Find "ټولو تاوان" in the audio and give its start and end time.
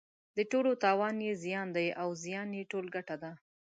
0.51-1.15